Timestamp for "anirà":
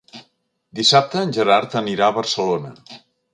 1.83-2.09